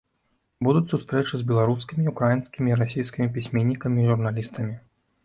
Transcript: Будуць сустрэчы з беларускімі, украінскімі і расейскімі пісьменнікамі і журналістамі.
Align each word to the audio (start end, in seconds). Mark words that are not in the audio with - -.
Будуць 0.67 0.87
сустрэчы 0.93 1.35
з 1.41 1.45
беларускімі, 1.51 2.05
украінскімі 2.11 2.73
і 2.73 2.79
расейскімі 2.81 3.27
пісьменнікамі 3.37 3.99
і 4.05 4.09
журналістамі. 4.09 4.73